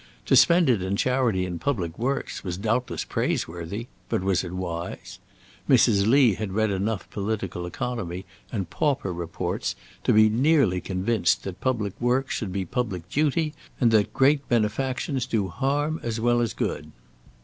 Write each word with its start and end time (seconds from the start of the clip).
To 0.25 0.35
spend 0.35 0.67
it 0.67 0.81
in 0.81 0.95
charity 0.95 1.45
and 1.45 1.61
public 1.61 1.99
works 1.99 2.43
was 2.43 2.57
doubtless 2.57 3.03
praiseworthy, 3.03 3.85
but 4.09 4.23
was 4.23 4.43
it 4.43 4.51
wise? 4.53 5.19
Mrs. 5.69 6.07
Lee 6.07 6.33
had 6.33 6.53
read 6.53 6.71
enough 6.71 7.07
political 7.11 7.67
economy 7.67 8.25
and 8.51 8.67
pauper 8.67 9.13
reports 9.13 9.75
to 10.03 10.11
be 10.11 10.27
nearly 10.27 10.81
convinced 10.81 11.43
that 11.43 11.61
public 11.61 11.93
work 12.01 12.31
should 12.31 12.51
be 12.51 12.65
public 12.65 13.11
duty, 13.11 13.53
and 13.79 13.91
that 13.91 14.11
great 14.11 14.49
benefactions 14.49 15.27
do 15.27 15.49
harm 15.49 15.99
as 16.01 16.19
well 16.19 16.41
as 16.41 16.55
good. 16.55 16.91